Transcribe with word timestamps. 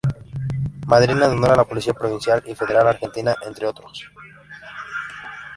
Madrina 0.87 1.27
de 1.27 1.35
honor 1.35 1.51
de 1.51 1.57
la 1.57 1.63
Policía 1.63 1.93
Provincial 1.93 2.41
y 2.47 2.55
Federal 2.55 2.87
Argentina 2.87 3.35
entre 3.45 3.67
otros. 3.67 4.11